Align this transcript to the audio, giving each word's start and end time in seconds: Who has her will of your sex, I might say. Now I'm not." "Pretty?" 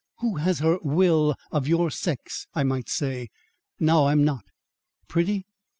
Who 0.21 0.37
has 0.37 0.57
her 0.61 0.79
will 0.81 1.35
of 1.51 1.67
your 1.67 1.91
sex, 1.91 2.47
I 2.55 2.63
might 2.63 2.89
say. 2.89 3.29
Now 3.79 4.07
I'm 4.07 4.23
not." 4.23 4.45
"Pretty?" 5.07 5.45